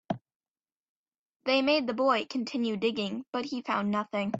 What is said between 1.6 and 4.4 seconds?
made the boy continue digging, but he found nothing.